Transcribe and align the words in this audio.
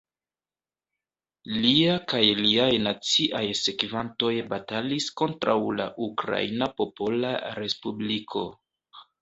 Lia 1.65 1.97
kaj 2.13 2.21
liaj 2.39 2.69
naciaj 2.87 3.43
sekvantoj 3.61 4.31
batalis 4.55 5.11
kontraŭ 5.23 5.59
la 5.83 5.89
Ukraina 6.07 6.73
Popola 6.81 7.37
Respubliko. 7.61 8.47